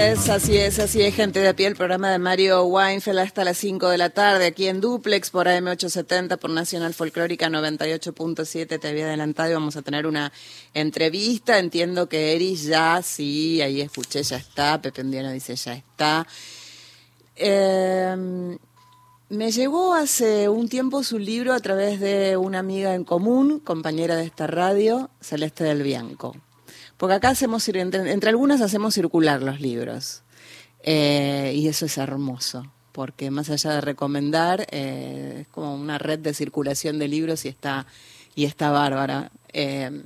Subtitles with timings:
[0.00, 3.42] es, así es, así es, gente de a pie, el programa de Mario Weinfeld hasta
[3.42, 8.88] las 5 de la tarde, aquí en Duplex, por AM870, por Nacional Folclórica 98.7, te
[8.88, 10.32] había adelantado y vamos a tener una
[10.72, 16.26] entrevista, entiendo que Eris ya, sí, ahí escuché, ya está, Pepe Undiano dice ya está.
[17.34, 18.56] Eh,
[19.30, 24.14] me llegó hace un tiempo su libro a través de una amiga en común, compañera
[24.14, 26.36] de esta radio, Celeste del Bianco.
[26.98, 30.22] Porque acá hacemos, entre, entre algunas hacemos circular los libros.
[30.82, 36.18] Eh, y eso es hermoso, porque más allá de recomendar, eh, es como una red
[36.18, 37.86] de circulación de libros y está,
[38.34, 39.30] y está bárbara.
[39.52, 40.02] Eh,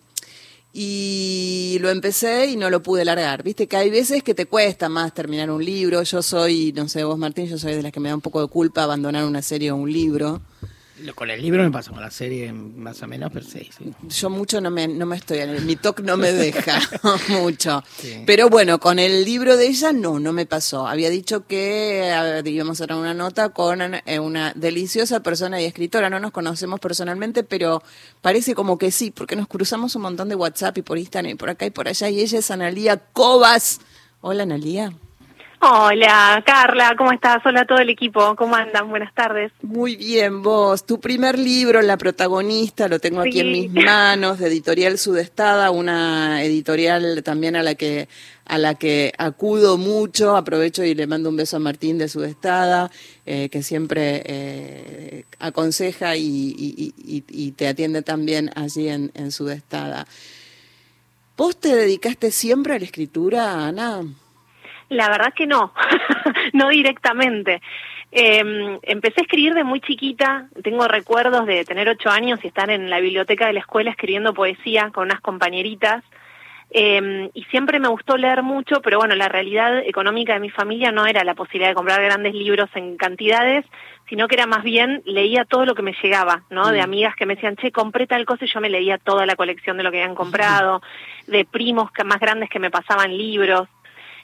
[0.75, 3.43] y lo empecé y no lo pude largar.
[3.43, 6.03] Viste que hay veces que te cuesta más terminar un libro.
[6.03, 8.41] Yo soy, no sé, vos Martín, yo soy de las que me da un poco
[8.41, 10.41] de culpa abandonar una serie o un libro.
[11.15, 13.69] Con el libro me pasa, con la serie más o menos, pero sí.
[14.09, 16.79] Yo mucho no me, no me estoy, mi TOC no me deja
[17.29, 17.83] mucho.
[18.27, 20.87] Pero bueno, con el libro de ella no, no me pasó.
[20.87, 22.15] Había dicho que
[22.45, 26.11] íbamos a dar una nota con eh, una deliciosa persona y escritora.
[26.11, 27.83] No nos conocemos personalmente, pero
[28.21, 31.35] parece como que sí, porque nos cruzamos un montón de WhatsApp y por Instagram y
[31.37, 32.11] por acá y por allá.
[32.11, 33.81] Y ella es Analía Cobas.
[34.21, 34.93] Hola, Analía.
[35.65, 37.41] Hola, Carla, ¿cómo estás?
[37.47, 38.91] Hola a todo el equipo, ¿cómo andan?
[38.91, 39.53] Buenas tardes.
[39.63, 40.85] Muy bien, vos.
[40.85, 46.43] Tu primer libro, La protagonista, lo tengo aquí en mis manos, de Editorial Sudestada, una
[46.43, 48.09] editorial también a la que
[48.45, 52.91] a la que acudo mucho, aprovecho y le mando un beso a Martín de Sudestada,
[53.25, 60.09] eh, que siempre eh, aconseja y, te atiende también allí en, en Sudestada.
[61.37, 64.03] ¿Vos te dedicaste siempre a la escritura, Ana?
[64.93, 65.73] La verdad que no,
[66.53, 67.63] no directamente.
[68.11, 72.69] Eh, empecé a escribir de muy chiquita, tengo recuerdos de tener ocho años y estar
[72.71, 76.05] en la biblioteca de la escuela escribiendo poesía con unas compañeritas.
[76.75, 80.93] Eh, y siempre me gustó leer mucho, pero bueno, la realidad económica de mi familia
[80.93, 83.65] no era la posibilidad de comprar grandes libros en cantidades,
[84.09, 86.69] sino que era más bien leía todo lo que me llegaba, ¿no?
[86.69, 86.85] De mm.
[86.85, 89.79] amigas que me decían, che, compré tal cosa y yo me leía toda la colección
[89.79, 90.83] de lo que habían comprado,
[91.27, 93.69] de primos más grandes que me pasaban libros.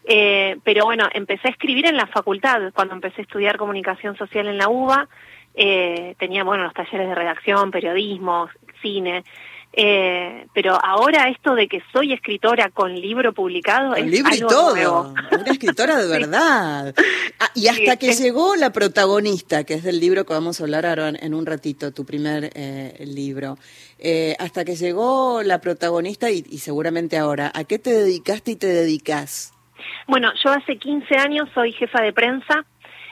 [0.05, 4.47] Eh, pero bueno, empecé a escribir en la facultad, cuando empecé a estudiar comunicación social
[4.47, 5.09] en la UBA,
[5.55, 8.49] eh, tenía, bueno, los talleres de redacción, periodismo,
[8.81, 9.25] cine,
[9.73, 15.15] eh, pero ahora esto de que soy escritora con libro publicado es libro y todo,
[15.31, 16.95] una escritora de verdad.
[17.39, 20.87] Ah, y hasta que llegó la protagonista, que es del libro que vamos a hablar
[20.87, 23.59] ahora en un ratito, tu primer eh, libro.
[23.99, 28.57] Eh, hasta que llegó la protagonista y, y seguramente ahora, ¿a qué te dedicaste y
[28.57, 29.53] te dedicas?
[30.07, 32.65] Bueno, yo hace 15 años soy jefa de prensa.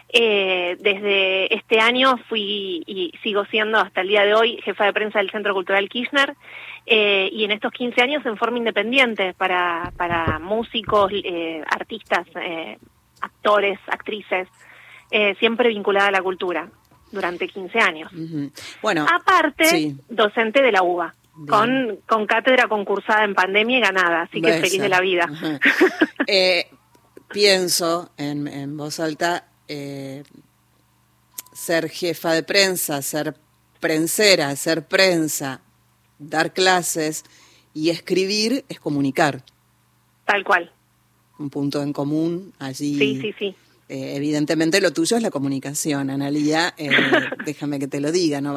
[0.09, 4.93] Eh, desde este año fui y sigo siendo hasta el día de hoy jefa de
[4.93, 6.37] prensa del Centro Cultural Kirchner
[6.87, 12.79] eh, y en estos 15 años en forma independiente para, para músicos, eh, artistas, eh,
[13.21, 14.49] actores, actrices,
[15.39, 16.69] siempre vinculada a la cultura
[17.11, 18.13] durante 15 años.
[18.83, 21.15] Bueno, aparte, docente de la UBA
[21.49, 25.29] con, con cátedra concursada en pandemia y ganada, así que feliz de la vida.
[26.27, 26.69] eh,
[27.33, 30.23] pienso en, en, voz alta, eh,
[31.53, 33.37] ser jefa de prensa, ser
[33.81, 35.61] prensera, ser prensa,
[36.19, 37.25] dar clases
[37.75, 39.43] y escribir es comunicar.
[40.25, 40.73] Tal cual.
[41.39, 42.99] Un punto en común allí.
[42.99, 43.57] Sí, sí, sí.
[43.89, 46.91] Eh, evidentemente lo tuyo es la comunicación, Analía, eh,
[47.47, 48.53] déjame que te lo diga, no,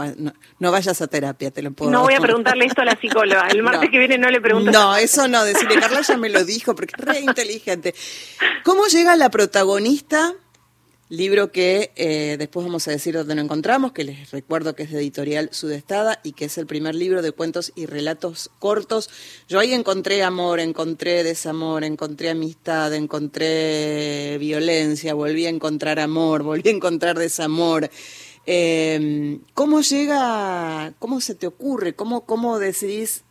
[0.57, 1.91] no, vayas a terapia, te lo puedo...
[1.91, 4.72] No voy a preguntarle esto a la psicóloga, el martes que viene no le pregunto.
[4.72, 7.94] No, eso no, decirle, Carla ya me lo dijo, porque es re inteligente.
[8.63, 10.34] ¿Cómo llega la protagonista
[11.09, 14.91] Libro que eh, después vamos a decir dónde lo encontramos, que les recuerdo que es
[14.91, 19.09] de editorial Sudestada y que es el primer libro de cuentos y relatos cortos.
[19.47, 26.69] Yo ahí encontré amor, encontré desamor, encontré amistad, encontré violencia, volví a encontrar amor, volví
[26.69, 27.89] a encontrar desamor.
[28.45, 33.23] Eh, ¿Cómo llega, cómo se te ocurre, cómo, cómo decidís,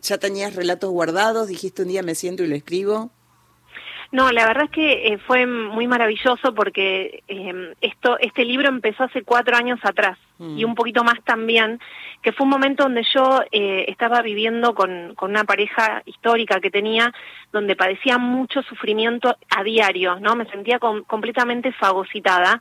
[0.00, 3.10] ya tenías relatos guardados, dijiste un día me siento y lo escribo?
[4.12, 9.04] No, la verdad es que eh, fue muy maravilloso porque eh, esto, este libro empezó
[9.04, 10.58] hace cuatro años atrás mm.
[10.58, 11.80] y un poquito más también,
[12.20, 16.70] que fue un momento donde yo eh, estaba viviendo con, con una pareja histórica que
[16.70, 17.10] tenía,
[17.52, 20.36] donde padecía mucho sufrimiento a diario, ¿no?
[20.36, 22.60] Me sentía completamente fagocitada.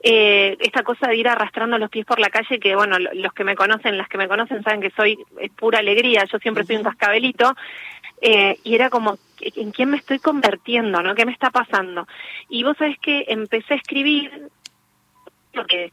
[0.00, 3.42] Eh, esta cosa de ir arrastrando los pies por la calle, que bueno, los que
[3.44, 5.18] me conocen, las que me conocen saben que soy
[5.56, 7.54] pura alegría, yo siempre soy un cascabelito,
[8.20, 11.02] eh, y era como, ¿en quién me estoy convirtiendo?
[11.02, 11.14] ¿no?
[11.16, 12.06] ¿Qué me está pasando?
[12.48, 14.48] Y vos sabés que empecé a escribir
[15.52, 15.90] porque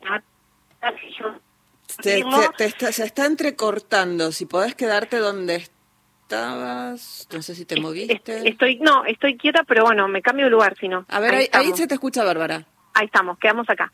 [2.02, 2.24] te,
[2.58, 4.32] te, está, se está entrecortando.
[4.32, 8.38] Si podés quedarte donde estabas, no sé si te moviste.
[8.40, 11.06] es- Estoy, no, estoy quieta, pero bueno, me cambio de lugar si no.
[11.08, 12.66] A ver, ahí, ahí se te escucha Bárbara.
[12.96, 13.92] Ahí estamos, quedamos acá.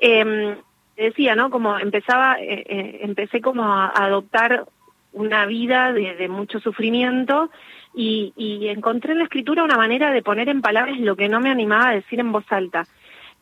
[0.00, 0.56] Eh,
[0.96, 1.50] decía, ¿no?
[1.50, 4.64] Como empezaba, eh, eh, empecé como a, adoptar
[5.12, 7.50] una vida de, de mucho sufrimiento
[7.94, 11.40] y, y encontré en la escritura una manera de poner en palabras lo que no
[11.40, 12.86] me animaba a decir en voz alta.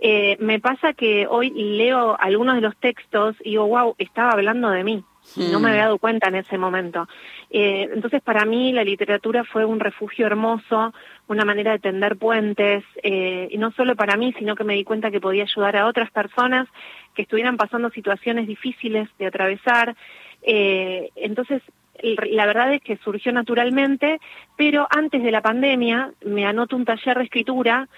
[0.05, 4.69] Eh, me pasa que hoy leo algunos de los textos y digo, wow, estaba hablando
[4.69, 5.05] de mí.
[5.37, 7.07] No me había dado cuenta en ese momento.
[7.51, 10.93] Eh, entonces, para mí, la literatura fue un refugio hermoso,
[11.29, 14.85] una manera de tender puentes, eh, y no solo para mí, sino que me di
[14.85, 16.69] cuenta que podía ayudar a otras personas
[17.15, 19.97] que estuvieran pasando situaciones difíciles de atravesar.
[20.43, 21.63] Eh, entonces,
[22.03, 24.21] la verdad es que surgió naturalmente,
[24.57, 27.89] pero antes de la pandemia me anoto un taller de escritura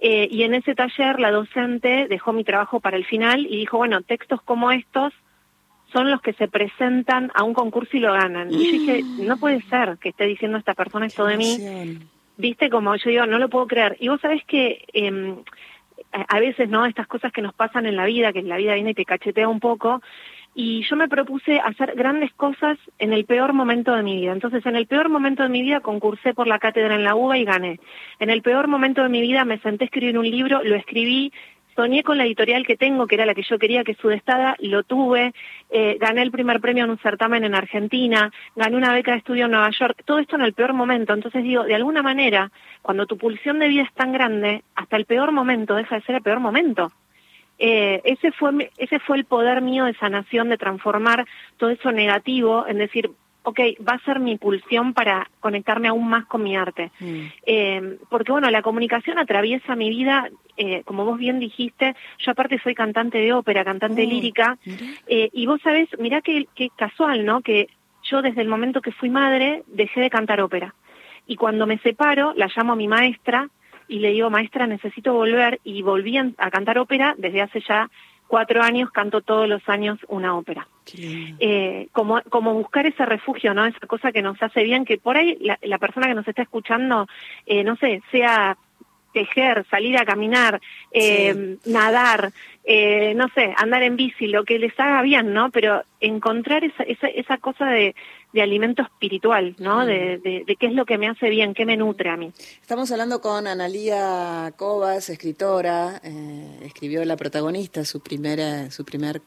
[0.00, 3.78] eh, y en ese taller la docente dejó mi trabajo para el final y dijo,
[3.78, 5.12] bueno, textos como estos
[5.92, 8.52] son los que se presentan a un concurso y lo ganan.
[8.52, 11.58] Y yo dije, no puede ser que esté diciendo esta persona esto de mí.
[12.36, 13.96] Viste, como yo digo, no lo puedo creer.
[14.00, 15.34] Y vos sabés que eh,
[16.12, 16.86] a veces, ¿no?
[16.86, 19.48] Estas cosas que nos pasan en la vida, que la vida viene y te cachetea
[19.48, 20.00] un poco.
[20.56, 24.32] Y yo me propuse hacer grandes cosas en el peor momento de mi vida.
[24.32, 27.38] Entonces, en el peor momento de mi vida concursé por la cátedra en la UBA
[27.38, 27.80] y gané.
[28.20, 31.32] En el peor momento de mi vida me senté a escribir un libro, lo escribí,
[31.74, 34.56] soñé con la editorial que tengo, que era la que yo quería, que es Sudestada,
[34.60, 35.32] lo tuve,
[35.70, 39.46] eh, gané el primer premio en un certamen en Argentina, gané una beca de estudio
[39.46, 41.12] en Nueva York, todo esto en el peor momento.
[41.12, 42.50] Entonces digo, de alguna manera,
[42.82, 46.16] cuando tu pulsión de vida es tan grande, hasta el peor momento deja de ser
[46.16, 46.92] el peor momento.
[47.58, 51.24] Eh, ese fue ese fue el poder mío de sanación, de transformar
[51.56, 53.10] todo eso negativo en decir,
[53.44, 56.90] ok, va a ser mi pulsión para conectarme aún más con mi arte.
[56.98, 57.20] Mm.
[57.46, 62.58] Eh, porque bueno, la comunicación atraviesa mi vida, eh, como vos bien dijiste, yo aparte
[62.62, 64.58] soy cantante de ópera, cantante Oh, lírica,
[65.06, 67.42] eh, y vos sabés, mirá qué, qué casual, ¿no?
[67.42, 67.68] Que
[68.02, 70.74] yo desde el momento que fui madre dejé de cantar ópera.
[71.26, 73.48] Y cuando me separo, la llamo a mi maestra
[73.88, 77.90] y le digo, maestra, necesito volver, y volví a cantar ópera desde hace ya
[78.26, 83.64] cuatro años, canto todos los años una ópera eh, como, como buscar ese refugio, ¿no?
[83.64, 86.42] Esa cosa que nos hace bien, que por ahí la, la persona que nos está
[86.42, 87.06] escuchando,
[87.46, 88.56] eh, no sé, sea
[89.12, 90.60] tejer, salir a caminar,
[90.90, 92.32] eh, nadar,
[92.64, 95.50] eh, no sé, andar en bici, lo que les haga bien, ¿no?
[95.50, 97.94] Pero encontrar esa, esa, esa cosa de,
[98.34, 99.86] de alimento espiritual, ¿no?
[99.86, 102.32] De, de, de qué es lo que me hace bien, qué me nutre a mí.
[102.60, 109.22] Estamos hablando con Analía Cobas, escritora, eh, escribió La protagonista, su, primera, su primer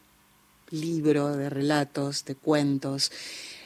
[0.71, 3.13] libro de relatos, de cuentos.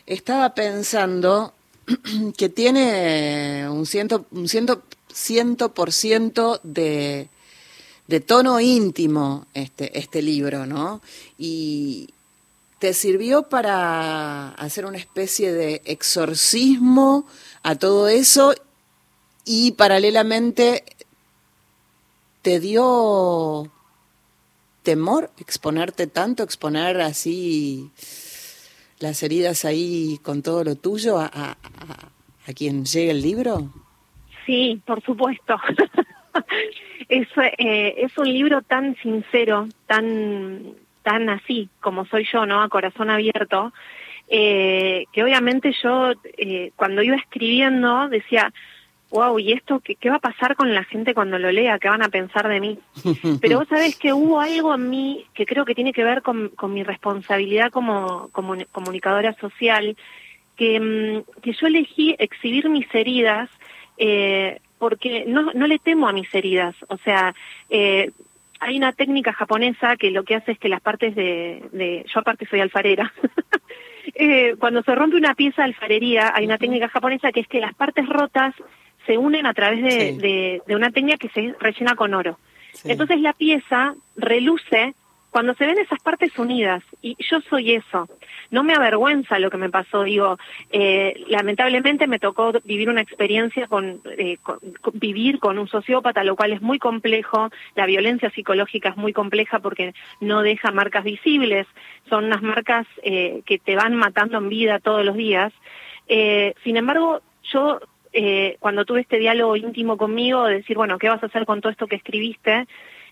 [0.05, 1.55] Estaba pensando
[2.37, 7.29] que tiene un ciento, un ciento, ciento por ciento de,
[8.05, 11.01] de tono íntimo este, este libro, ¿no?
[11.39, 12.09] Y
[12.81, 17.28] te sirvió para hacer una especie de exorcismo
[17.62, 18.56] a todo eso
[19.45, 20.83] y paralelamente
[22.42, 23.72] te dio
[24.81, 27.92] temor exponerte tanto, exponer así
[28.98, 33.72] las heridas ahí con todo lo tuyo a, a, a- quien llegue el libro?
[34.45, 35.56] Sí, por supuesto.
[37.10, 37.28] es,
[37.60, 42.62] eh, es un libro tan sincero, tan, tan así como soy yo, ¿no?
[42.62, 43.74] A corazón abierto,
[44.27, 48.53] eh, que obviamente yo eh, cuando iba escribiendo decía,
[49.09, 51.80] wow, ¿y esto qué, qué va a pasar con la gente cuando lo lea?
[51.80, 52.80] ¿Qué van a pensar de mí?
[53.42, 56.49] Pero vos sabés que hubo algo en mí que creo que tiene que ver con,
[56.49, 59.97] con mi responsabilidad como, como comunicadora social,
[60.56, 63.49] que, mm, que yo elegí exhibir mis heridas
[63.97, 66.75] eh, porque no, no le temo a mis heridas.
[66.87, 67.35] O sea,
[67.69, 68.11] eh,
[68.61, 71.63] hay una técnica japonesa que lo que hace es que las partes de...
[71.71, 73.11] de yo aparte soy alfarera.
[74.15, 77.59] eh, cuando se rompe una pieza de alfarería, hay una técnica japonesa que es que
[77.59, 78.53] las partes rotas
[79.07, 80.18] se unen a través de, Sí.
[80.19, 82.37] de, de una técnica que se rellena con oro.
[82.73, 82.91] Sí.
[82.91, 84.94] Entonces la pieza reluce
[85.31, 86.83] cuando se ven esas partes unidas.
[87.02, 88.07] Y yo soy eso.
[88.52, 90.04] No me avergüenza lo que me pasó.
[90.04, 90.38] Digo,
[90.71, 94.38] eh, lamentablemente me tocó vivir una experiencia con, eh,
[94.94, 97.50] vivir con un sociópata, lo cual es muy complejo.
[97.76, 101.66] La violencia psicológica es muy compleja porque no deja marcas visibles.
[102.09, 105.54] Son unas marcas eh, que te van matando en vida todos los días.
[106.09, 107.21] Eh, sin embargo,
[107.52, 107.80] yo
[108.59, 111.71] cuando tuve este diálogo íntimo conmigo, de decir, bueno, ¿qué vas a hacer con todo
[111.71, 112.68] esto que escribiste?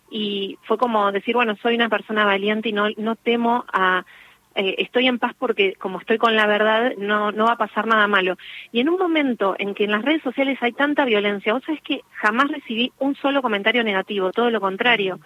[0.09, 4.05] Y fue como decir, bueno, soy una persona valiente y no, no temo a,
[4.55, 7.87] eh, estoy en paz porque como estoy con la verdad, no, no va a pasar
[7.87, 8.37] nada malo.
[8.71, 11.81] Y en un momento en que en las redes sociales hay tanta violencia, vos sabés
[11.81, 15.19] que jamás recibí un solo comentario negativo, todo lo contrario.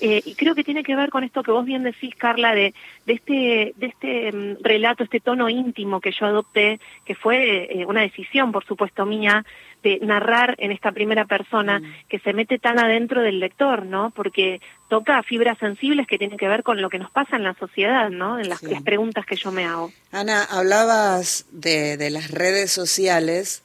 [0.00, 2.72] Eh, y creo que tiene que ver con esto que vos bien decís, Carla, de,
[3.04, 7.84] de este, de este mm, relato, este tono íntimo que yo adopté, que fue eh,
[7.84, 9.44] una decisión, por supuesto, mía,
[9.82, 12.08] de narrar en esta primera persona, mm.
[12.08, 14.10] que se mete tan adentro del lector, ¿no?
[14.10, 17.54] Porque toca fibras sensibles que tienen que ver con lo que nos pasa en la
[17.54, 18.38] sociedad, ¿no?
[18.38, 19.92] En las, las preguntas que yo me hago.
[20.12, 23.64] Ana, hablabas de, de las redes sociales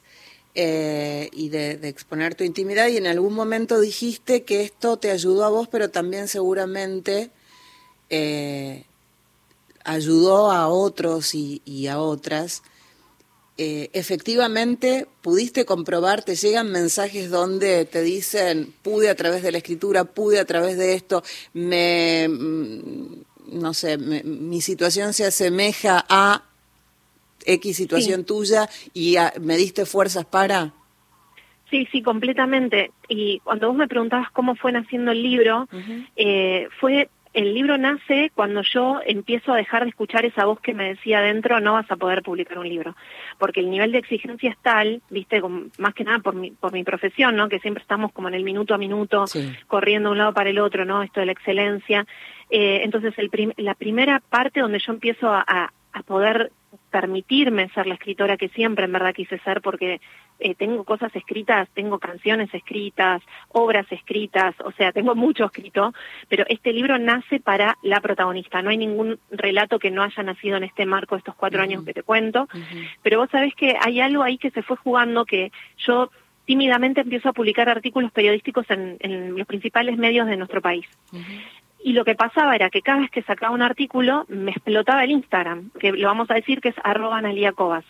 [0.58, 5.44] eh, y de, exponer tu intimidad y en algún momento dijiste que esto te ayudó
[5.44, 7.30] a vos, pero también seguramente
[8.08, 8.86] eh,
[9.84, 12.62] ayudó a otros y, a otras.
[13.58, 19.58] Eh, efectivamente, pudiste comprobar, te llegan mensajes donde te dicen, pude a través de la
[19.58, 21.22] escritura, pude a través de esto,
[21.54, 26.42] me, mm, no sé, mi situación se asemeja a
[27.46, 30.72] X situación tuya y me diste fuerzas para...
[31.70, 32.92] Sí, sí, completamente.
[33.08, 35.68] Y cuando vos me preguntabas cómo fue naciendo el libro,
[36.14, 40.72] eh, fue el libro nace cuando yo empiezo a dejar de escuchar esa voz que
[40.72, 42.96] me decía adentro, no vas a poder publicar un libro,
[43.38, 45.42] porque el nivel de exigencia es tal, viste,
[45.76, 47.50] más que nada por mi, por mi profesión, ¿no?
[47.50, 49.26] Que siempre estamos como en el minuto a minuto,
[49.66, 51.02] corriendo de un lado para el otro, ¿no?
[51.02, 52.06] Esto de la excelencia.
[52.48, 55.44] Eh, entonces, el la primera parte donde yo empiezo a,
[55.92, 56.52] a poder
[56.96, 60.00] permitirme ser la escritora que siempre en verdad quise ser porque
[60.38, 65.92] eh, tengo cosas escritas, tengo canciones escritas, obras escritas, o sea, tengo mucho escrito,
[66.30, 68.62] pero este libro nace para la protagonista.
[68.62, 71.92] No hay ningún relato que no haya nacido en este marco estos cuatro años que
[71.92, 72.48] te cuento,
[73.02, 76.10] pero vos sabés que hay algo ahí que se fue jugando que yo
[76.46, 80.86] tímidamente empiezo a publicar artículos periodísticos en, los principales medios de nuestro país.
[81.86, 85.12] Y lo que pasaba era que cada vez que sacaba un artículo me explotaba el
[85.12, 87.84] Instagram, que lo vamos a decir que es arroba Analia Cobas.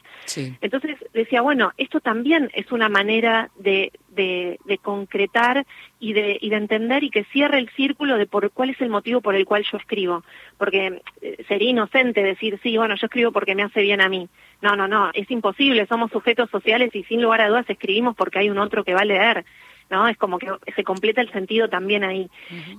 [0.60, 5.64] Entonces decía, bueno, esto también es una manera de, de, concretar
[5.98, 8.90] y de, y de entender y que cierre el círculo de por cuál es el
[8.90, 10.24] motivo por el cual yo escribo.
[10.58, 14.28] Porque eh, sería inocente decir, sí, bueno, yo escribo porque me hace bien a mí.
[14.60, 18.40] No, no, no, es imposible, somos sujetos sociales y sin lugar a dudas escribimos porque
[18.40, 19.46] hay un otro que va a leer.
[19.90, 20.08] ¿No?
[20.08, 22.28] Es como que se completa el sentido también ahí.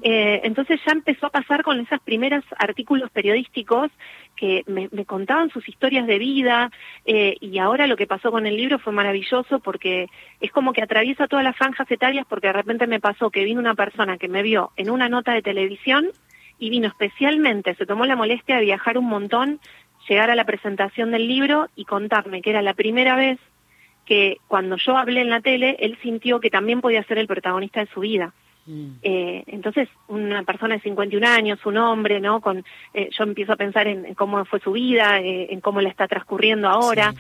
[0.02, 3.92] eh, entonces ya empezó a pasar con esos primeros artículos periodísticos
[4.36, 6.72] que me, me contaban sus historias de vida
[7.06, 10.08] eh, y ahora lo que pasó con el libro fue maravilloso porque
[10.40, 13.60] es como que atraviesa todas las franjas etarias porque de repente me pasó que vino
[13.60, 16.10] una persona que me vio en una nota de televisión
[16.60, 19.60] y vino especialmente, se tomó la molestia de viajar un montón,
[20.10, 23.40] llegar a la presentación del libro y contarme que era la primera vez
[24.08, 27.82] que cuando yo hablé en la tele, él sintió que también podía ser el protagonista
[27.82, 28.34] de su vida.
[28.66, 28.88] Mm.
[29.02, 32.40] Eh, entonces, una persona de 51 años, un hombre, ¿no?
[32.42, 35.90] Con, eh, yo empiezo a pensar en, cómo fue su vida, eh, en cómo la
[35.90, 37.14] está transcurriendo ahora.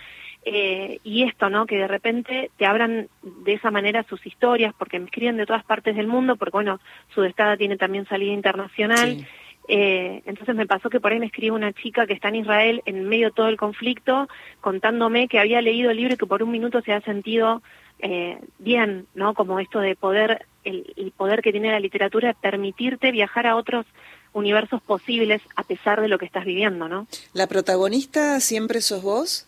[1.03, 1.65] y esto, ¿no?
[1.65, 5.65] Que de repente te abran de esa manera sus historias, porque me escriben de todas
[5.65, 6.79] partes del mundo, porque bueno,
[7.13, 9.27] su destada tiene también salida internacional.
[9.67, 12.81] Eh, entonces me pasó que por ahí me escribe una chica que está en Israel
[12.85, 14.27] en medio de todo el conflicto,
[14.61, 17.61] contándome que había leído el libro y que por un minuto se ha sentido
[17.99, 19.33] eh, bien, ¿no?
[19.33, 23.85] Como esto de poder, el, el, poder que tiene la literatura, permitirte viajar a otros
[24.33, 27.07] universos posibles a pesar de lo que estás viviendo, ¿no?
[27.33, 29.47] ¿La protagonista siempre sos vos?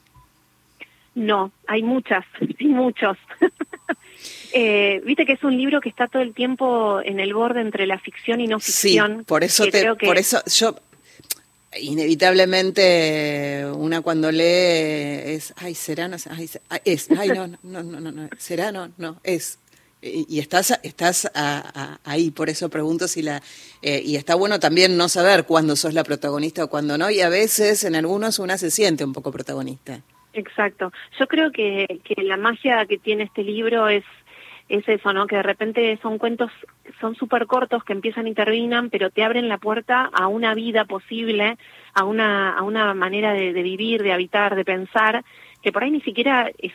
[1.15, 2.25] No, hay muchas,
[2.57, 3.17] sí, muchos.
[4.53, 7.85] Eh, Viste que es un libro que está todo el tiempo en el borde entre
[7.85, 9.19] la ficción y no ficción.
[9.19, 10.75] Sí, por eso, te, por eso yo
[11.77, 16.49] inevitablemente una cuando lee es, ay, será, no, ay,
[16.85, 19.59] es, ay, no, no, no, no, no, será, no, no, es.
[20.01, 21.29] Y, estás, estás
[22.05, 23.43] ahí, por eso pregunto si la...
[23.81, 27.19] Eh, y está bueno también no saber cuándo sos la protagonista o cuándo no, y
[27.19, 29.99] a veces en algunos una se siente un poco protagonista.
[30.39, 30.91] Exacto.
[31.19, 34.03] Yo creo que, que la magia que tiene este libro es
[34.69, 35.25] es eso, ¿no?
[35.25, 36.51] Que de repente son cuentos,
[37.01, 40.85] son súper cortos que empiezan y terminan, pero te abren la puerta a una vida
[40.85, 41.57] posible,
[41.95, 45.25] a una, a una manera de, vivir, de habitar, de pensar,
[45.63, 46.71] que por ahí ni siquiera es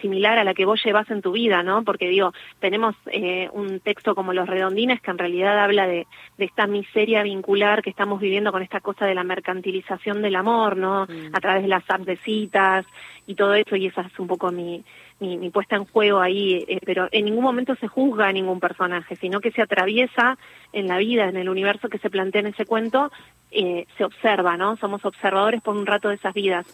[0.00, 1.84] similar a la que vos llevas en tu vida, ¿no?
[1.84, 6.06] Porque digo, tenemos eh, un texto como Los Redondines que en realidad habla de,
[6.38, 10.76] de, esta miseria vincular que estamos viviendo con esta cosa de la mercantilización del amor,
[10.76, 11.06] ¿no?
[11.06, 11.34] Mm.
[11.34, 12.86] A través de las apps de citas
[13.26, 14.84] y todo eso, y esa es un poco mi,
[15.20, 19.16] mi, puesta en juego ahí, eh, pero en ningún momento se juzga a ningún personaje,
[19.16, 20.38] sino que se atraviesa
[20.72, 23.12] en la vida, en el universo que se plantea en ese cuento,
[23.50, 24.76] eh, se observa, ¿no?
[24.78, 26.66] Somos observadores por un rato de esas vidas.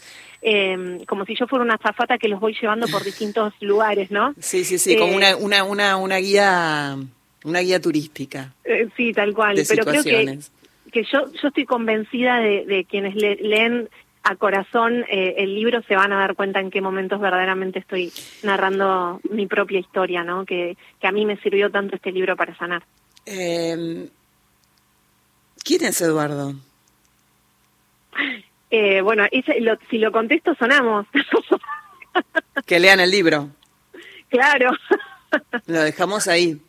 [0.42, 4.34] Eh, como si yo fuera una zafata que los voy llevando por distintos lugares, ¿no?
[4.38, 6.96] Sí, sí, sí, como una, una, una, una guía
[7.44, 8.52] una guía turística.
[8.96, 9.56] sí, tal cual.
[9.68, 10.38] Pero creo que
[10.92, 13.88] que yo, yo estoy convencida de, de quienes leen
[14.28, 18.12] a corazón eh, el libro se van a dar cuenta en qué momentos verdaderamente estoy
[18.42, 20.44] narrando mi propia historia, ¿no?
[20.44, 22.82] Que, que a mí me sirvió tanto este libro para sanar.
[23.24, 24.08] Eh,
[25.64, 26.54] ¿Quién es Eduardo?
[28.70, 29.24] Eh, bueno,
[29.90, 31.06] si lo contesto sonamos.
[32.66, 33.50] que lean el libro.
[34.28, 34.70] Claro.
[35.66, 36.60] Lo dejamos ahí.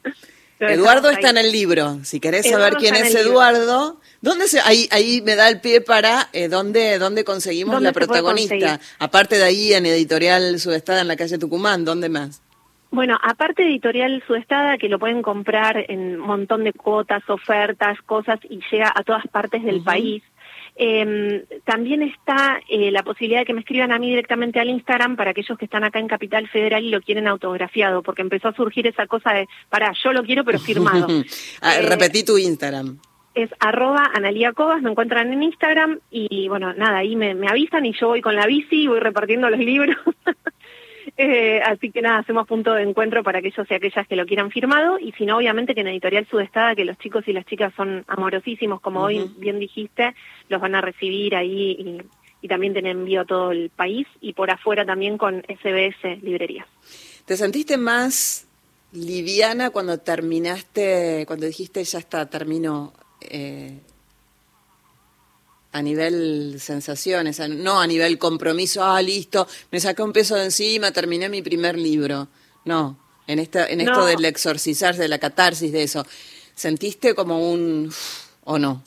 [0.60, 2.00] Eduardo está en el libro.
[2.04, 6.30] Si querés saber quién es Eduardo, ¿dónde se, ahí, ahí me da el pie para
[6.34, 8.80] eh, dónde, dónde conseguimos la protagonista?
[9.00, 12.42] Aparte de ahí en Editorial Sudestada en la calle Tucumán, ¿dónde más?
[12.90, 18.02] Bueno, aparte de Editorial Sudestada, que lo pueden comprar en un montón de cuotas, ofertas,
[18.06, 20.24] cosas, y llega a todas partes del país.
[20.80, 25.16] Eh, también está eh, la posibilidad de que me escriban a mí directamente al Instagram
[25.16, 28.54] para aquellos que están acá en Capital Federal y lo quieren autografiado, porque empezó a
[28.54, 31.08] surgir esa cosa de, para, yo lo quiero pero firmado.
[31.62, 33.00] ah, eh, repetí tu Instagram.
[33.34, 37.86] Es arroba Analia Cobas, me encuentran en Instagram y bueno, nada, ahí me, me avisan
[37.86, 39.98] y yo voy con la bici y voy repartiendo los libros.
[41.20, 44.52] Eh, así que nada, hacemos punto de encuentro para aquellos y aquellas que lo quieran
[44.52, 47.74] firmado y si no, obviamente que en Editorial Sudestada, que los chicos y las chicas
[47.76, 50.14] son amorosísimos, como hoy bien dijiste,
[50.48, 52.02] los van a recibir ahí y,
[52.42, 56.68] y también te envío a todo el país y por afuera también con SBS Librerías.
[57.26, 58.48] ¿Te sentiste más
[58.94, 63.80] liviana cuando terminaste, cuando dijiste ya está, termino eh,
[65.78, 70.92] a nivel sensaciones, no a nivel compromiso, ah, listo, me saqué un peso de encima,
[70.92, 72.28] terminé mi primer libro.
[72.66, 76.06] No, en, esta, en esto del exorcizarse, de la catarsis, de eso.
[76.56, 77.92] ¿Sentiste como un...
[78.44, 78.82] o no?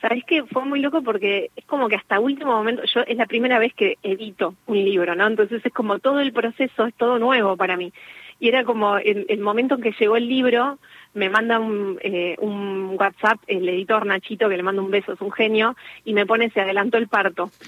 [0.00, 3.26] Sabes que fue muy loco porque es como que hasta último momento, yo es la
[3.26, 5.26] primera vez que edito un libro, ¿no?
[5.26, 7.92] Entonces es como todo el proceso es todo nuevo para mí.
[8.40, 10.78] Y era como el, el momento en que llegó el libro,
[11.14, 15.20] me manda un, eh, un WhatsApp el editor Nachito, que le manda un beso, es
[15.20, 17.50] un genio, y me pone, se adelantó el parto.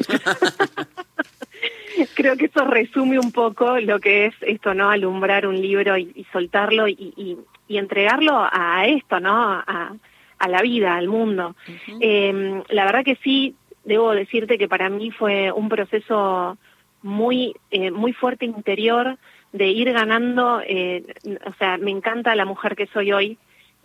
[2.15, 4.91] Creo que eso resume un poco lo que es esto, ¿no?
[4.91, 9.35] Alumbrar un libro y, soltarlo y, y, y, entregarlo a esto, ¿no?
[9.35, 9.95] A,
[10.39, 11.57] a la vida, al mundo.
[12.01, 13.55] eh, la verdad que sí,
[13.85, 16.59] debo decirte que para mí fue un proceso
[17.03, 19.17] muy, eh, muy fuerte interior,
[19.57, 21.05] de ir ganando, eh,
[21.45, 23.39] o sea, me encanta la mujer que soy hoy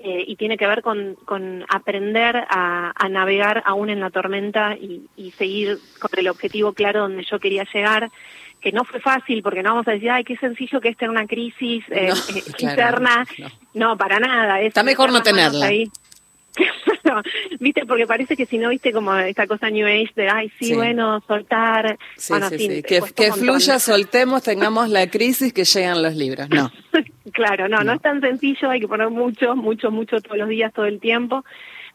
[0.03, 4.75] eh, y tiene que ver con, con aprender a, a, navegar aún en la tormenta
[4.75, 8.09] y, y, seguir con el objetivo claro donde yo quería llegar,
[8.61, 11.11] que no fue fácil porque no vamos a decir, ay, qué sencillo que esté en
[11.11, 13.27] una crisis eh, no, eh, interna.
[13.37, 13.49] No.
[13.89, 13.97] no.
[13.97, 14.59] para nada.
[14.61, 15.67] Está mejor no tenerla.
[15.67, 15.91] Ahí.
[17.59, 20.65] viste, porque parece que si no, viste como esta cosa New Age de, ay, sí,
[20.65, 20.73] sí.
[20.73, 21.97] bueno, soltar.
[22.15, 22.83] Sí, bueno, sí, sí.
[22.83, 26.49] Que, que fluya, soltemos, tengamos la crisis, que llegan los libros.
[26.49, 26.71] No.
[27.33, 30.49] claro, no, no, no, es tan sencillo, hay que poner mucho, mucho, mucho todos los
[30.49, 31.43] días, todo el tiempo.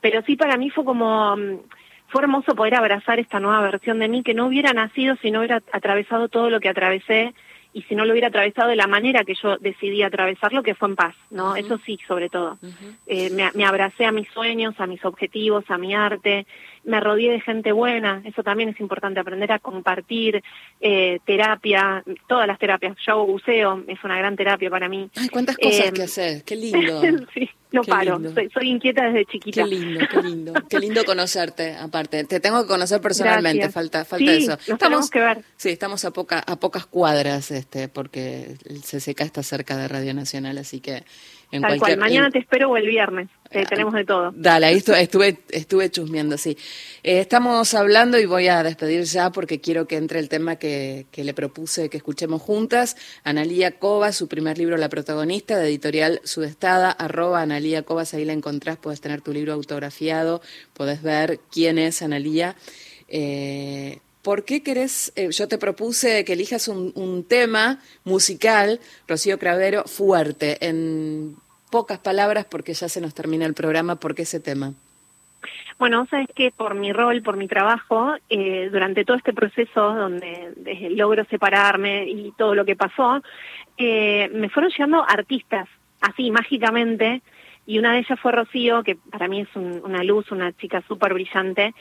[0.00, 1.36] Pero sí, para mí fue como.
[1.36, 1.60] Mm,
[2.08, 5.40] fue hermoso poder abrazar esta nueva versión de mí que no hubiera nacido si no
[5.40, 7.34] hubiera atravesado todo lo que atravesé
[7.76, 10.88] y si no lo hubiera atravesado de la manera que yo decidí atravesarlo, que fue
[10.88, 11.50] en paz, ¿no?
[11.50, 11.60] Uh -huh.
[11.60, 12.56] Eso sí, sobre todo.
[12.62, 12.96] Uh -huh.
[13.06, 16.46] eh, me, me, abracé a mis sueños, a mis objetivos, a mi arte,
[16.86, 20.42] me rodeé de gente buena, eso también es importante, aprender a compartir
[20.80, 22.96] eh, terapia, todas las terapias.
[23.04, 25.10] Yo hago buceo, es una gran terapia para mí.
[25.16, 27.00] Ay, cuántas cosas eh, que hacer, qué lindo.
[27.34, 29.64] sí, no qué paro, soy, soy, inquieta desde chiquita.
[29.64, 32.22] Qué lindo, qué lindo, qué lindo conocerte, aparte.
[32.24, 33.74] Te tengo que conocer personalmente, Gracias.
[33.74, 34.52] falta falta sí, eso.
[34.52, 35.42] Nos estamos, que ver.
[35.56, 40.14] Sí, estamos a, poca, a pocas cuadras, este porque el CCK está cerca de Radio
[40.14, 41.02] Nacional, así que
[41.52, 44.32] en Tal cual, mañana te espero o el viernes, eh, tenemos de todo.
[44.34, 46.56] Dale, ahí estuve, estuve, estuve chusmeando, sí.
[47.04, 51.06] Eh, estamos hablando y voy a despedir ya porque quiero que entre el tema que,
[51.12, 52.96] que le propuse que escuchemos juntas.
[53.22, 58.32] Analía Cobas, su primer libro, La protagonista, de editorial Sudestada, arroba Analía Cobas, ahí la
[58.32, 60.40] encontrás, puedes tener tu libro autografiado,
[60.72, 62.56] podés ver quién es Analía.
[63.08, 65.12] Eh, ¿Por qué querés?
[65.14, 71.36] Eh, yo te propuse que elijas un, tema musical, Rocío Cravero, fuerte, en
[71.70, 73.94] pocas palabras, porque ya se nos termina el programa.
[73.94, 74.72] ¿Por qué ese tema?
[75.78, 80.52] Bueno, sabes que por mi rol, por mi trabajo, eh, durante todo este proceso donde
[80.90, 83.22] logro separarme y todo lo que pasó,
[83.78, 85.68] eh, me fueron llegando artistas,
[86.00, 87.22] así mágicamente,
[87.64, 90.82] y una de ellas fue Rocío, que para mí es un, una luz, una chica
[90.88, 91.74] súper brillante,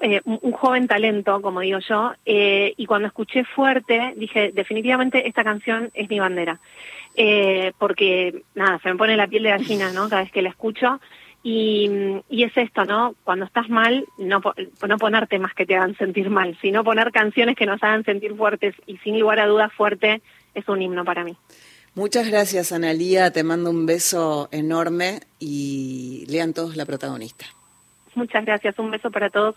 [0.00, 5.28] eh, un, un, joven talento, como digo yo, eh, y cuando escuché fuerte, dije, definitivamente
[5.28, 6.58] esta canción es mi bandera.
[7.16, 10.08] Eh, porque, nada, se me pone la piel de gallina, ¿no?
[10.08, 11.00] Cada vez que la escucho.
[11.42, 11.90] Y,
[12.28, 13.14] y es esto, ¿no?
[13.24, 14.40] Cuando estás mal, no,
[14.88, 18.34] no poner temas que te hagan sentir mal, sino poner canciones que nos hagan sentir
[18.36, 18.74] fuertes.
[18.86, 20.22] Y sin lugar a dudas, fuerte
[20.54, 21.36] es un himno para mí.
[21.94, 23.32] Muchas gracias, Analía.
[23.32, 27.46] Te mando un beso enorme y lean todos la protagonista.
[28.14, 29.56] Muchas gracias, un beso para todos.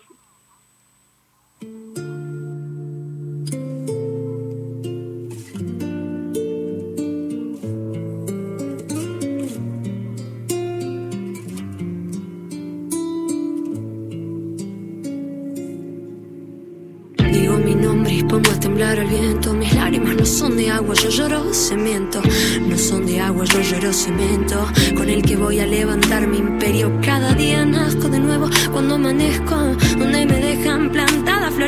[21.04, 22.22] Yo lloro cemento.
[22.68, 24.66] No son de agua, yo lloro cemento.
[24.96, 26.92] Con el que voy a levantar mi imperio.
[27.02, 29.56] Cada día nazco de nuevo cuando amanezco.
[29.98, 31.23] Donde me dejan plantada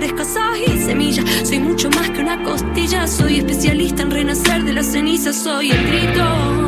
[0.10, 1.26] flores, y semillas.
[1.48, 3.08] Soy mucho más que una costilla.
[3.08, 5.36] Soy especialista en renacer de las cenizas.
[5.36, 6.65] Soy el grito